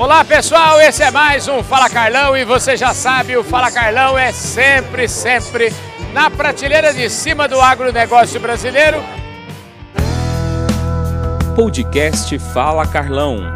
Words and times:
Olá 0.00 0.24
pessoal, 0.24 0.80
esse 0.80 1.02
é 1.02 1.10
mais 1.10 1.46
um 1.46 1.62
Fala 1.62 1.90
Carlão 1.90 2.34
e 2.34 2.42
você 2.42 2.74
já 2.74 2.94
sabe, 2.94 3.36
o 3.36 3.44
Fala 3.44 3.70
Carlão 3.70 4.16
é 4.18 4.32
sempre, 4.32 5.06
sempre 5.06 5.70
na 6.14 6.30
prateleira 6.30 6.94
de 6.94 7.10
cima 7.10 7.46
do 7.46 7.60
agronegócio 7.60 8.40
brasileiro. 8.40 9.04
Podcast 11.54 12.38
Fala 12.38 12.86
Carlão. 12.86 13.52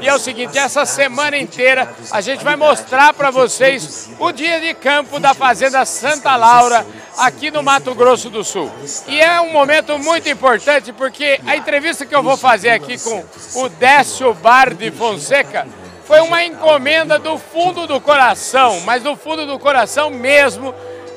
E 0.00 0.06
é 0.06 0.14
o 0.14 0.18
seguinte, 0.20 0.56
essa 0.56 0.86
semana 0.86 1.36
inteira 1.36 1.92
a 2.12 2.20
gente 2.20 2.44
vai 2.44 2.54
mostrar 2.54 3.12
para 3.14 3.32
vocês 3.32 4.08
o 4.20 4.30
dia 4.30 4.60
de 4.60 4.74
campo 4.74 5.18
da 5.18 5.34
Fazenda 5.34 5.84
Santa 5.84 6.36
Laura, 6.36 6.86
aqui 7.16 7.50
no 7.50 7.62
Mato 7.62 7.94
Grosso 7.94 8.30
do 8.30 8.44
Sul. 8.44 8.70
E 9.06 9.20
é 9.20 9.40
um 9.40 9.52
momento 9.52 9.98
muito 9.98 10.28
importante 10.28 10.92
porque 10.92 11.40
a 11.46 11.56
entrevista 11.56 12.04
que 12.04 12.14
eu 12.14 12.22
vou 12.22 12.36
fazer 12.36 12.70
aqui 12.70 12.98
com 12.98 13.24
o 13.54 13.68
Décio 13.68 14.32
Bardi 14.34 14.90
Fonseca 14.90 15.66
foi 16.04 16.20
uma 16.20 16.44
encomenda 16.44 17.18
do 17.18 17.36
fundo 17.36 17.86
do 17.86 18.00
coração, 18.00 18.80
mas 18.82 19.02
do 19.02 19.16
fundo 19.16 19.46
do 19.46 19.58
coração 19.58 20.10
mesmo, 20.10 20.72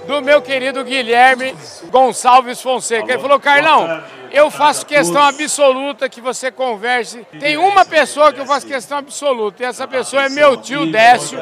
do 0.10 0.24
meu 0.24 0.42
querido 0.42 0.84
Guilherme 0.84 1.56
Gonçalves 1.92 2.60
Fonseca. 2.60 3.14
Ele 3.14 3.22
falou, 3.22 3.40
Carlão, 3.40 4.04
eu 4.32 4.50
faço 4.50 4.84
questão 4.84 5.22
absoluta 5.22 6.10
que 6.10 6.20
você 6.20 6.50
converse. 6.50 7.28
Tem 7.40 7.58
uma 7.58 7.86
pessoa 7.86 8.34
que 8.34 8.40
eu 8.40 8.46
faço 8.48 8.66
questão 8.66 8.98
absoluta, 8.98 9.62
e 9.62 9.66
essa 9.68 9.88
pessoa 9.88 10.24
é 10.24 10.30
meu 10.30 10.58
tio 10.58 10.92
Décio, 10.92 11.38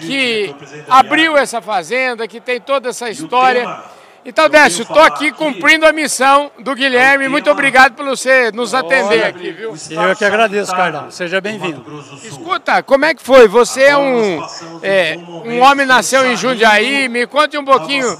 que 0.00 0.54
abriu 0.88 1.36
essa 1.36 1.60
fazenda, 1.60 2.28
que 2.28 2.40
tem 2.40 2.60
toda 2.60 2.90
essa 2.90 3.10
história. 3.10 3.66
Então, 4.28 4.48
Décio, 4.48 4.82
estou 4.82 5.00
aqui 5.02 5.30
cumprindo 5.30 5.86
a 5.86 5.92
missão 5.92 6.50
do 6.58 6.74
Guilherme. 6.74 7.28
Muito 7.28 7.48
obrigado 7.48 7.94
por 7.94 8.04
você 8.04 8.50
nos 8.50 8.74
atender 8.74 9.24
aqui, 9.24 9.52
viu? 9.52 9.72
Eu 9.90 10.16
que 10.16 10.24
agradeço, 10.24 10.74
Carlão. 10.74 11.12
Seja 11.12 11.40
bem-vindo. 11.40 11.84
Escuta, 12.24 12.82
como 12.82 13.04
é 13.04 13.14
que 13.14 13.22
foi? 13.22 13.46
Você 13.46 13.82
é 13.82 13.96
um, 13.96 14.44
é, 14.82 15.16
um 15.44 15.60
homem 15.60 15.86
nasceu 15.86 16.26
em 16.26 16.36
Jundiaí. 16.36 17.08
Me 17.08 17.24
conte 17.28 17.56
um 17.56 17.64
pouquinho. 17.64 18.18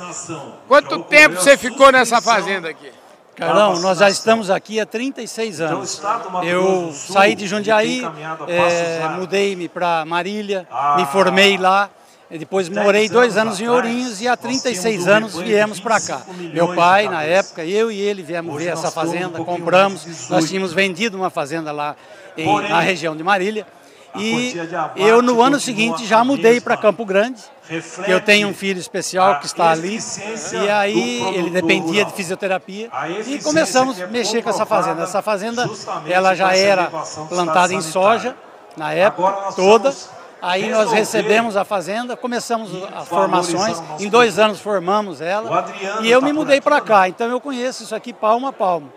Quanto 0.69 1.01
tempo 1.01 1.35
você 1.35 1.57
ficou 1.57 1.91
nessa 1.91 2.23
fazenda 2.23 2.69
aqui? 2.69 2.93
Carlão, 3.35 3.81
nós 3.81 3.99
já 3.99 4.09
estamos 4.09 4.49
aqui 4.49 4.79
há 4.79 4.87
36 4.87 5.61
anos. 5.61 6.01
Eu 6.45 6.93
saí 6.95 7.35
de 7.35 7.49
Jundiaí, 7.49 8.03
é, 8.47 9.09
mudei-me 9.19 9.69
para 9.69 10.05
Marília, 10.07 10.67
me 10.97 11.05
formei 11.07 11.59
lá. 11.59 11.91
Depois 12.31 12.69
morei 12.69 13.09
dois 13.09 13.37
anos 13.37 13.61
em 13.61 13.69
Ourinhos 13.69 14.21
e 14.21 14.27
há 14.27 14.37
36 14.37 15.07
anos 15.07 15.37
viemos 15.37 15.79
para 15.79 16.01
cá. 16.01 16.23
Meu 16.53 16.75
pai, 16.75 17.09
na 17.09 17.23
época, 17.23 17.65
eu 17.65 17.91
e 17.91 18.01
ele 18.01 18.23
viemos 18.23 18.57
ver 18.57 18.69
essa 18.69 18.91
fazenda, 18.91 19.39
compramos. 19.45 20.29
Nós 20.29 20.49
tínhamos 20.49 20.73
vendido 20.73 21.17
uma 21.17 21.31
fazenda 21.31 21.71
lá 21.71 21.95
em, 22.37 22.69
na 22.69 22.81
região 22.81 23.17
de 23.17 23.23
Marília. 23.23 23.67
E 24.19 24.55
eu, 24.97 25.21
no 25.23 25.43
ano 25.43 25.61
seguinte, 25.61 26.05
já 26.07 26.25
mudei 26.25 26.61
para 26.61 26.77
Campo 26.77 27.05
Grande. 27.05 27.41
Eu 28.09 28.21
tenho 28.21 28.49
um 28.49 28.55
filho 28.55 28.81
especial 28.81 29.39
que 29.41 29.47
está 29.47 29.71
ali. 29.71 29.99
E 30.53 30.69
aí 30.69 31.23
ele 31.35 31.51
dependia 31.51 32.05
de 32.05 32.13
fisioterapia. 32.13 32.91
E 33.27 33.39
começamos 33.39 34.01
a 34.01 34.07
mexer 34.07 34.43
com 34.43 34.51
essa 34.51 34.67
fazenda. 34.67 35.03
Essa 35.03 35.23
fazenda, 35.23 35.69
ela 36.09 36.35
já 36.35 36.57
era 36.57 36.91
plantada 37.29 37.73
em 37.75 37.81
soja, 37.81 38.35
na 38.77 38.93
época 38.93 39.53
toda. 39.55 39.95
Aí 40.41 40.71
nós 40.71 40.93
recebemos 40.93 41.57
a 41.57 41.65
fazenda, 41.65 42.17
começamos 42.17 42.71
as 42.95 43.09
formações, 43.09 43.83
em 43.99 44.09
dois 44.09 44.39
anos 44.39 44.61
formamos 44.61 45.21
ela, 45.21 45.67
e 46.03 46.11
eu 46.11 46.21
me 46.21 46.33
mudei 46.33 46.61
para 46.61 46.81
cá, 46.81 47.09
então 47.09 47.29
eu 47.29 47.41
conheço 47.41 47.83
isso 47.83 47.95
aqui 47.95 48.13
palmo 48.13 48.47
a 48.47 48.53
palmo. 48.53 48.93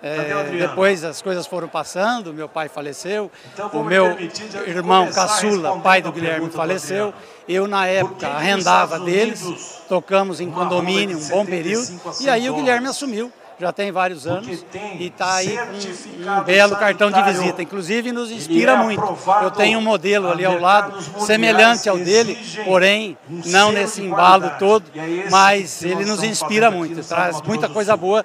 É, 0.00 0.44
depois 0.56 1.02
as 1.02 1.20
coisas 1.20 1.44
foram 1.44 1.66
passando, 1.66 2.32
meu 2.32 2.48
pai 2.48 2.68
faleceu, 2.68 3.30
então, 3.52 3.68
o 3.68 3.82
meu 3.82 4.16
irmão 4.64 5.10
caçula, 5.10 5.76
pai 5.80 6.00
do 6.00 6.12
Guilherme, 6.12 6.48
faleceu. 6.50 7.12
Eu, 7.48 7.66
na 7.66 7.86
época, 7.86 8.28
arrendava 8.28 9.00
deles, 9.00 9.82
tocamos 9.88 10.40
em 10.40 10.50
condomínio 10.50 11.18
um 11.18 11.28
bom 11.28 11.44
período, 11.44 12.00
e 12.20 12.30
aí 12.30 12.48
o 12.48 12.54
Guilherme 12.54 12.86
assumiu 12.86 13.32
já 13.58 13.72
tem 13.72 13.90
vários 13.90 14.26
anos 14.26 14.64
e 14.98 15.06
está 15.06 15.34
aí 15.34 15.58
com 15.58 16.30
um 16.30 16.44
belo 16.44 16.76
cartão 16.76 17.10
de 17.10 17.22
visita. 17.22 17.62
Inclusive 17.62 18.12
nos 18.12 18.30
inspira 18.30 18.72
é 18.72 18.76
muito. 18.76 19.18
Eu 19.42 19.50
tenho 19.50 19.78
um 19.78 19.82
modelo 19.82 20.30
ali 20.30 20.44
ao 20.44 20.58
lado, 20.58 21.00
semelhante 21.20 21.88
ao 21.88 21.98
dele, 21.98 22.38
porém 22.64 23.18
não 23.46 23.72
nesse 23.72 24.02
embalo 24.02 24.50
todo, 24.58 24.84
mas 25.30 25.82
ele 25.82 26.04
nos 26.04 26.22
inspira 26.22 26.70
muito, 26.70 27.02
traz 27.06 27.40
muita 27.42 27.68
coisa 27.68 27.96
boa 27.96 28.24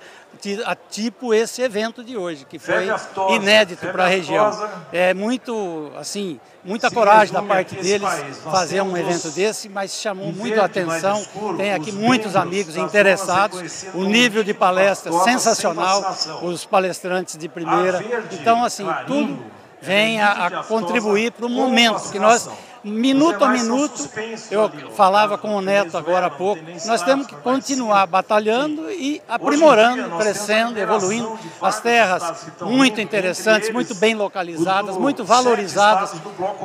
tipo 0.89 1.33
esse 1.33 1.61
evento 1.61 2.03
de 2.03 2.17
hoje, 2.17 2.45
que 2.45 2.59
foi 2.59 2.87
inédito 3.29 3.87
para 3.87 4.05
a 4.05 4.07
região. 4.07 4.51
É 4.91 5.13
muito, 5.13 5.91
assim, 5.97 6.39
muita 6.63 6.91
coragem 6.91 7.33
da 7.33 7.41
parte 7.41 7.75
deles 7.75 8.09
fazer 8.43 8.81
um 8.81 8.95
evento 8.97 9.29
desse, 9.31 9.69
mas 9.69 9.93
chamou 9.93 10.31
muito 10.31 10.59
a 10.59 10.65
atenção. 10.65 11.23
Tem 11.57 11.73
aqui 11.73 11.91
muitos 11.91 12.35
amigos 12.35 12.75
interessados, 12.75 13.85
o 13.93 14.03
nível 14.03 14.43
de 14.43 14.53
palestra 14.53 15.11
sensacional, 15.23 16.15
os 16.41 16.65
palestrantes 16.65 17.37
de 17.37 17.47
primeira. 17.47 18.03
Então, 18.31 18.63
assim, 18.63 18.85
tudo 19.07 19.43
vem 19.81 20.21
a, 20.21 20.47
a 20.47 20.63
contribuir 20.63 21.31
para 21.31 21.45
o 21.45 21.49
momento 21.49 22.09
que 22.11 22.19
nós 22.19 22.49
minuto 22.83 23.43
a 23.43 23.49
minuto, 23.49 24.09
eu 24.51 24.69
falava 24.91 25.37
com 25.37 25.55
o 25.55 25.61
Neto 25.61 25.97
agora 25.97 26.25
há 26.25 26.29
pouco, 26.29 26.61
nós 26.85 27.01
temos 27.01 27.25
que 27.27 27.35
continuar 27.35 28.05
batalhando 28.05 28.91
e 28.93 29.21
aprimorando, 29.27 30.17
crescendo, 30.17 30.79
evoluindo. 30.79 31.37
As 31.61 31.79
terras 31.79 32.47
muito 32.61 33.01
interessantes, 33.01 33.69
muito 33.71 33.95
bem 33.95 34.15
localizadas, 34.15 34.97
muito 34.97 35.23
valorizadas. 35.23 36.13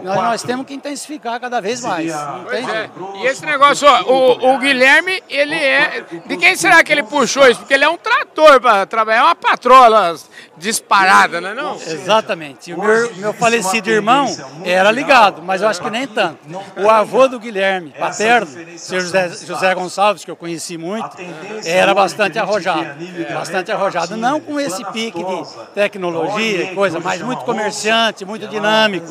Nós, 0.03 0.16
nós 0.16 0.43
temos 0.43 0.66
que 0.66 0.75
intensificar 0.75 1.41
cada 1.41 1.61
vez 1.61 1.81
mais. 1.81 2.12
É. 2.12 2.91
E 3.16 3.27
esse 3.27 3.44
negócio, 3.44 3.89
ó, 3.89 4.03
o, 4.03 4.55
o, 4.55 4.59
Guilherme, 4.59 5.22
ele 5.28 5.55
é. 5.55 6.05
De 6.27 6.37
quem 6.37 6.56
será 6.56 6.83
que 6.83 6.93
ele 6.93 7.03
puxou 7.03 7.49
isso? 7.49 7.61
Porque 7.61 7.75
ele 7.75 7.84
é 7.84 7.89
um 7.89 7.97
trator 7.97 8.60
para 8.60 8.87
trabalhar, 8.87 9.21
é 9.21 9.22
uma 9.22 9.34
patrola 9.34 10.15
disparada, 10.56 11.41
não 11.41 11.50
é? 11.50 11.55
Não? 11.55 11.75
Exatamente. 11.77 12.72
O 12.72 12.81
meu, 12.81 13.15
meu 13.16 13.33
falecido 13.33 13.91
irmão 13.91 14.27
era 14.65 14.91
ligado, 14.91 15.43
mas 15.43 15.62
eu 15.62 15.69
acho 15.69 15.81
que 15.81 15.91
nem 15.91 16.06
tanto. 16.06 16.39
O 16.77 16.91
avô 16.91 17.28
do 17.28 17.39
Guilherme, 17.39 17.93
paterno, 17.99 18.47
seu 18.77 19.00
José, 19.00 19.28
José 19.28 19.75
Gonçalves, 19.75 20.25
que 20.25 20.31
eu 20.31 20.37
conheci 20.37 20.77
muito, 20.77 21.16
era 21.65 21.95
bastante 21.95 22.18
arrojado. 22.39 22.89
Bastante 23.33 23.73
arrojado. 23.73 24.17
Não 24.17 24.41
com 24.41 24.59
esse 24.59 24.84
pique 24.87 25.23
de 25.23 25.45
tecnologia 25.75 26.65
e 26.65 26.75
coisa, 26.75 27.01
mas 27.01 27.21
muito 27.23 27.45
comerciante, 27.45 28.25
muito 28.25 28.47
dinâmico, 28.49 29.06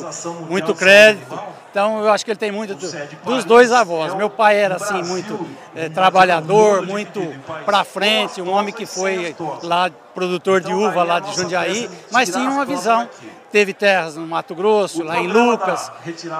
muito 0.48 0.74
crédito. 0.74 1.38
Então 1.70 2.02
eu 2.02 2.10
acho 2.10 2.24
que 2.24 2.30
ele 2.30 2.38
tem 2.38 2.50
muito 2.50 2.74
do, 2.74 2.90
dos 3.24 3.44
dois 3.44 3.70
avós. 3.72 4.14
Meu 4.14 4.30
pai 4.30 4.56
era 4.56 4.76
assim 4.76 5.02
muito 5.02 5.46
é, 5.76 5.88
trabalhador, 5.88 6.84
muito 6.84 7.20
para 7.64 7.84
frente, 7.84 8.40
um 8.40 8.50
homem 8.50 8.72
que 8.72 8.86
foi 8.86 9.36
lá 9.62 9.90
produtor 10.14 10.60
de 10.60 10.72
uva 10.72 11.04
lá 11.04 11.20
de 11.20 11.34
Jundiaí, 11.36 11.88
mas 12.10 12.30
tinha 12.30 12.50
uma 12.50 12.64
visão. 12.64 13.08
Teve 13.50 13.72
terras 13.72 14.16
no 14.16 14.26
Mato 14.26 14.54
Grosso, 14.54 15.02
lá 15.02 15.18
em 15.18 15.26
Lucas. 15.26 15.90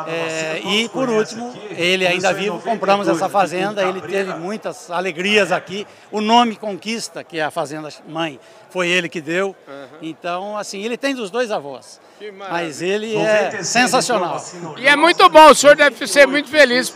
É, 0.07 0.61
e 0.63 0.89
por 0.91 1.09
último, 1.09 1.55
ele 1.71 2.07
ainda 2.07 2.33
vivo, 2.35 2.61
compramos 2.61 3.09
essa 3.09 3.29
fazenda, 3.29 3.83
ele 3.83 4.01
teve 4.03 4.35
muitas 4.35 4.91
alegrias 4.91 5.51
aqui. 5.51 5.87
O 6.11 6.21
nome 6.21 6.57
Conquista, 6.57 7.25
que 7.25 7.39
é 7.39 7.45
a 7.45 7.51
fazenda 7.51 7.89
mãe, 8.07 8.39
foi 8.71 8.89
ele 8.89 9.09
que 9.09 9.21
deu. 9.21 9.55
Então, 10.01 10.57
assim, 10.57 10.83
ele 10.83 10.97
tem 10.97 11.15
dos 11.15 11.31
dois 11.31 11.51
avós. 11.51 12.01
Mas 12.51 12.83
ele 12.83 13.17
é 13.17 13.63
sensacional. 13.63 14.43
E 14.77 14.89
é 14.89 14.97
muito 14.97 15.29
bom, 15.29 15.51
o 15.51 15.55
senhor 15.55 15.77
deve 15.77 16.05
ser 16.07 16.27
muito 16.27 16.49
feliz 16.49 16.93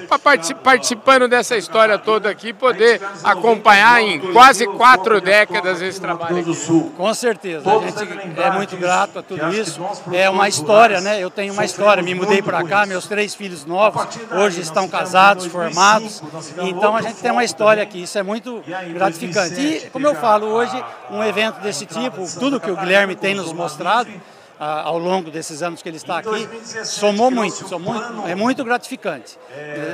participando 0.64 1.28
dessa 1.28 1.56
história 1.56 1.96
toda 1.96 2.28
aqui, 2.28 2.52
poder 2.52 3.00
acompanhar 3.22 4.02
em 4.02 4.32
quase 4.32 4.66
quatro 4.66 5.20
décadas 5.20 5.80
esse 5.80 6.00
trabalho. 6.00 6.38
Aqui. 6.38 6.90
Com 6.96 7.14
certeza, 7.14 7.70
a 7.70 7.78
gente 7.78 8.40
é 8.40 8.50
muito 8.50 8.76
grato 8.76 9.20
a 9.20 9.22
tudo 9.22 9.48
isso. 9.54 9.80
É 10.12 10.28
uma 10.28 10.48
história, 10.48 11.00
né? 11.00 11.22
Eu 11.22 11.30
tenho 11.30 11.52
uma 11.52 11.64
história, 11.64 12.02
me 12.02 12.14
mudei 12.14 12.42
para 12.42 12.64
cá, 12.64 12.84
meus 12.84 13.06
três 13.06 13.32
filhos 13.32 13.64
novos 13.64 14.02
hoje 14.32 14.60
estão 14.60 14.88
casados, 14.88 15.46
formados. 15.46 16.22
Então 16.62 16.96
a 16.96 17.02
gente 17.02 17.16
tem 17.16 17.30
uma 17.30 17.44
história 17.44 17.82
aqui, 17.82 18.02
isso 18.02 18.18
é 18.18 18.22
muito 18.22 18.62
gratificante. 18.92 19.60
E, 19.60 19.90
como 19.90 20.06
eu 20.06 20.14
falo, 20.16 20.46
hoje, 20.46 20.82
um 21.10 21.22
evento 21.22 21.60
desse 21.62 21.86
tipo, 21.86 22.26
tudo 22.38 22.60
que 22.60 22.70
o 22.70 22.76
Guilherme 22.76 23.14
tem 23.16 23.34
nos 23.34 23.52
mostrado, 23.52 24.10
ao 24.58 24.98
longo 24.98 25.30
desses 25.30 25.62
anos 25.62 25.82
que 25.82 25.88
ele 25.88 25.96
está 25.96 26.18
aqui, 26.18 26.48
somou 26.84 27.30
muito, 27.30 27.68
somou, 27.68 27.94
é 28.28 28.34
muito 28.34 28.62
gratificante. 28.62 29.38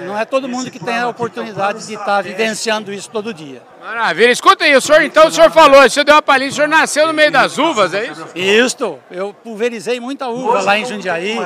Não 0.07 0.19
é 0.19 0.25
todo 0.25 0.49
mundo 0.49 0.71
que 0.71 0.79
tem 0.79 0.99
a 0.99 1.09
oportunidade 1.09 1.87
de 1.87 1.95
estar 1.95 2.23
vivenciando 2.23 2.93
isso 2.93 3.09
todo 3.11 3.33
dia. 3.33 3.63
Maravilha. 3.81 4.31
Escuta 4.31 4.65
aí, 4.65 4.77
o 4.77 4.81
senhor, 4.81 5.03
então 5.03 5.29
o 5.29 5.31
senhor 5.31 5.51
falou, 5.51 5.81
o 5.81 5.91
senhor 5.91 6.05
deu 6.05 6.15
uma 6.15 6.23
palhinha, 6.23 6.51
o 6.51 6.53
senhor 6.53 6.69
nasceu 6.69 7.07
no 7.07 7.13
meio 7.13 7.31
das 7.31 7.59
uvas, 7.59 7.95
é 7.95 8.07
isso? 8.07 8.27
Isso, 8.35 8.99
eu 9.11 9.33
pulverizei 9.33 10.01
muita 10.01 10.29
uva 10.29 10.63
lá 10.63 10.79
em 10.79 10.85
Jundiaí. 10.85 11.39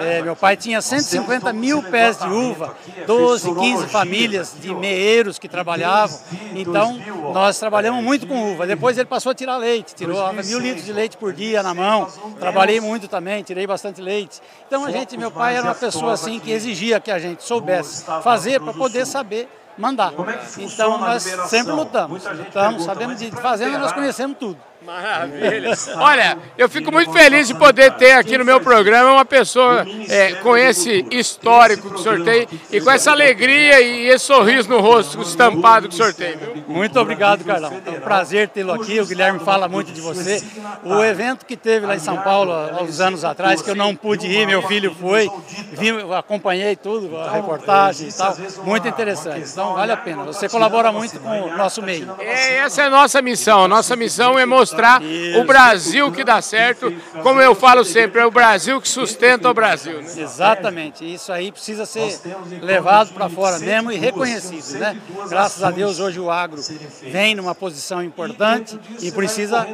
É, 0.00 0.22
meu 0.22 0.36
pai 0.36 0.56
tinha 0.56 0.82
150 0.82 1.52
mil 1.52 1.82
pés 1.82 2.18
de 2.18 2.28
uva, 2.28 2.76
12, 3.06 3.54
15 3.54 3.86
famílias 3.86 4.54
de 4.60 4.74
meeiros 4.74 5.38
que 5.38 5.48
trabalhavam. 5.48 6.18
Então, 6.54 7.00
nós 7.32 7.58
trabalhamos 7.58 8.02
muito 8.02 8.26
com 8.26 8.52
uva. 8.52 8.66
Depois 8.66 8.98
ele 8.98 9.06
passou 9.06 9.32
a 9.32 9.34
tirar 9.34 9.56
leite, 9.56 9.94
tirou 9.94 10.32
mil 10.32 10.58
litros 10.58 10.84
de 10.84 10.92
leite 10.92 11.16
por 11.16 11.32
dia 11.32 11.62
na 11.62 11.72
mão. 11.72 12.06
Trabalhei 12.38 12.80
muito 12.80 13.08
também, 13.08 13.42
tirei 13.42 13.66
bastante 13.66 14.00
leite. 14.00 14.40
Então, 14.66 14.84
a 14.84 14.90
gente, 14.90 15.16
meu 15.16 15.30
pai 15.30 15.56
era 15.56 15.64
uma 15.64 15.74
pessoa 15.74 16.12
assim 16.12 16.38
que 16.38 16.50
exigia 16.50 17.00
que 17.00 17.10
a 17.10 17.18
gente 17.18 17.42
soubesse 17.42 18.04
fazer 18.22 18.60
para 18.60 18.72
poder 18.72 19.06
saber 19.06 19.48
mandar. 19.78 20.12
É 20.12 20.62
então 20.62 20.98
nós 20.98 21.22
sempre 21.22 21.72
lutamos, 21.72 22.24
lutamos, 22.24 22.84
sabemos 22.84 23.18
de 23.18 23.30
fazenda, 23.30 23.78
nós 23.78 23.92
conhecemos 23.92 24.36
tudo. 24.38 24.67
Maravilha. 24.84 25.72
Olha, 25.98 26.38
eu 26.56 26.68
fico 26.68 26.92
muito 26.92 27.12
feliz 27.12 27.48
de 27.48 27.54
poder 27.54 27.92
ter 27.92 28.12
aqui 28.12 28.38
no 28.38 28.44
meu 28.44 28.60
programa 28.60 29.12
uma 29.12 29.24
pessoa 29.24 29.84
é, 30.08 30.34
com 30.34 30.56
esse 30.56 31.04
histórico 31.10 31.90
que 31.90 31.96
o 31.96 31.98
senhor 31.98 32.22
tem 32.22 32.46
e 32.70 32.80
com 32.80 32.90
essa 32.90 33.10
alegria 33.10 33.80
e 33.80 34.06
esse 34.08 34.26
sorriso 34.26 34.68
no 34.68 34.80
rosto 34.80 35.20
estampado 35.20 35.88
que 35.88 35.94
o 35.94 35.96
senhor 35.96 36.14
tem. 36.14 36.36
Viu? 36.36 36.64
Muito 36.68 36.98
obrigado, 37.00 37.44
Carlão. 37.44 37.72
É 37.84 37.90
um 37.90 38.00
prazer 38.00 38.48
tê-lo 38.48 38.72
aqui. 38.72 39.00
O 39.00 39.06
Guilherme 39.06 39.40
fala 39.40 39.68
muito 39.68 39.90
de 39.92 40.00
você. 40.00 40.42
O 40.84 41.02
evento 41.02 41.44
que 41.44 41.56
teve 41.56 41.84
lá 41.84 41.96
em 41.96 42.00
São 42.00 42.18
Paulo 42.18 42.52
há 42.52 42.80
uns 42.82 43.00
anos 43.00 43.24
atrás, 43.24 43.60
que 43.60 43.70
eu 43.70 43.76
não 43.76 43.96
pude 43.96 44.28
ir, 44.28 44.46
meu 44.46 44.62
filho 44.62 44.94
foi, 44.94 45.28
vi, 45.72 45.90
acompanhei 46.16 46.76
tudo, 46.76 47.16
a 47.16 47.32
reportagem 47.32 48.08
e 48.08 48.12
tal. 48.12 48.36
Muito 48.64 48.86
interessante. 48.86 49.50
Então 49.50 49.74
vale 49.74 49.92
a 49.92 49.96
pena. 49.96 50.22
Você 50.24 50.48
colabora 50.48 50.92
muito 50.92 51.18
com 51.18 51.42
o 51.42 51.56
nosso 51.56 51.82
meio. 51.82 52.14
É, 52.20 52.58
essa 52.58 52.82
é 52.82 52.84
a 52.86 52.90
nossa 52.90 53.20
missão. 53.20 53.66
Nossa 53.66 53.96
missão 53.96 54.38
é 54.38 54.46
mostrar 54.46 54.67
mostrar 54.68 55.00
o 55.40 55.44
Brasil 55.44 56.12
que 56.12 56.22
dá 56.22 56.40
certo. 56.42 56.92
Como 57.22 57.40
eu 57.40 57.54
falo 57.54 57.84
sempre, 57.84 58.20
é 58.20 58.26
o 58.26 58.30
Brasil 58.30 58.80
que 58.80 58.88
sustenta 58.88 59.48
o 59.50 59.54
Brasil. 59.54 60.02
Né? 60.02 60.08
Exatamente. 60.16 61.04
Isso 61.04 61.32
aí 61.32 61.50
precisa 61.50 61.86
ser 61.86 62.20
levado 62.60 63.12
para 63.12 63.28
fora 63.28 63.58
mesmo 63.58 63.90
e 63.90 63.96
reconhecido. 63.96 64.78
Né? 64.78 64.96
Graças 65.28 65.62
a 65.62 65.70
Deus, 65.70 65.98
hoje 65.98 66.20
o 66.20 66.30
agro 66.30 66.60
vem 67.02 67.34
numa 67.34 67.54
posição 67.54 68.02
importante 68.02 68.78
e 69.00 69.10
precisa 69.10 69.66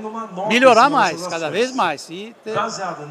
melhorar 0.49 0.89
mais, 0.89 1.27
cada 1.27 1.51
vez 1.51 1.75
mais, 1.75 2.09
e 2.11 2.35
ter, 2.45 2.55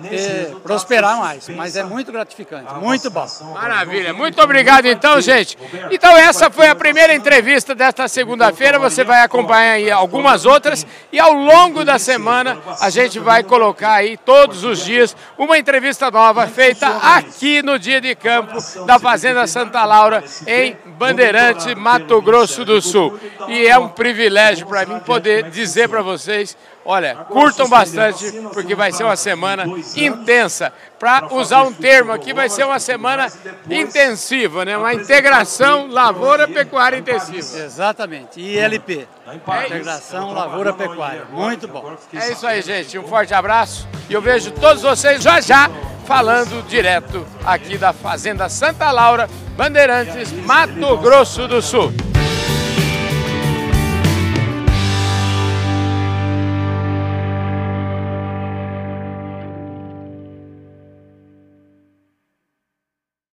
ter, 0.09 0.55
prosperar 0.63 1.17
mais. 1.17 1.47
Mas 1.49 1.75
é 1.75 1.83
muito 1.83 2.11
gratificante, 2.11 2.73
muito 2.75 3.09
bom. 3.09 3.27
Maravilha. 3.53 4.13
Muito 4.13 4.41
obrigado, 4.41 4.85
então, 4.85 5.19
gente. 5.19 5.57
Então, 5.91 6.15
essa 6.17 6.49
foi 6.49 6.67
a 6.67 6.75
primeira 6.75 7.13
entrevista 7.13 7.75
desta 7.75 8.07
segunda-feira. 8.07 8.79
Você 8.79 9.03
vai 9.03 9.21
acompanhar 9.21 9.73
aí 9.73 9.91
algumas 9.91 10.45
outras 10.45 10.85
e 11.11 11.19
ao 11.19 11.33
longo 11.33 11.72
longo 11.73 11.83
da 11.83 11.97
semana 11.97 12.59
a 12.79 12.89
gente 12.91 13.17
vai 13.17 13.43
colocar 13.43 13.93
aí 13.93 14.15
todos 14.15 14.63
os 14.63 14.85
dias 14.85 15.15
uma 15.35 15.57
entrevista 15.57 16.11
nova 16.11 16.45
feita 16.45 16.87
aqui 16.87 17.63
no 17.63 17.79
dia 17.79 17.99
de 17.99 18.13
campo 18.13 18.59
da 18.85 18.99
Fazenda 18.99 19.47
Santa 19.47 19.83
Laura 19.83 20.23
em 20.45 20.77
Bandeirante, 20.85 21.73
Mato 21.73 22.21
Grosso 22.21 22.63
do 22.63 22.79
Sul. 22.79 23.19
E 23.47 23.65
é 23.65 23.75
um 23.77 23.89
privilégio 23.89 24.67
para 24.67 24.85
mim 24.85 24.99
poder 24.99 25.49
dizer 25.49 25.89
para 25.89 26.03
vocês 26.03 26.55
Olha, 26.85 27.15
curtam 27.15 27.67
bastante, 27.69 28.31
porque 28.53 28.75
vai 28.75 28.91
ser 28.91 29.03
uma 29.03 29.15
semana 29.15 29.65
intensa. 29.95 30.73
Para 30.99 31.33
usar 31.33 31.63
um 31.63 31.73
termo 31.73 32.11
aqui, 32.11 32.33
vai 32.33 32.49
ser 32.49 32.65
uma 32.65 32.79
semana 32.79 33.31
intensiva, 33.69 34.65
né? 34.65 34.77
Uma 34.77 34.93
integração 34.93 35.87
lavoura-pecuária 35.87 36.97
intensiva. 36.97 37.59
Exatamente, 37.59 38.39
ILP. 38.39 39.07
É 39.27 39.35
integração 39.35 40.33
lavoura-pecuária. 40.33 41.25
Muito 41.31 41.67
bom. 41.67 41.95
É 42.13 42.31
isso 42.31 42.45
aí, 42.45 42.61
gente. 42.61 42.97
Um 42.97 43.07
forte 43.07 43.33
abraço 43.33 43.87
e 44.09 44.13
eu 44.13 44.21
vejo 44.21 44.51
todos 44.51 44.81
vocês 44.81 45.23
já 45.23 45.39
já 45.39 45.69
falando 46.05 46.65
direto 46.67 47.25
aqui 47.45 47.77
da 47.77 47.93
Fazenda 47.93 48.49
Santa 48.49 48.91
Laura, 48.91 49.29
Bandeirantes, 49.55 50.31
Mato 50.31 50.97
Grosso 50.97 51.47
do 51.47 51.61
Sul. 51.61 51.93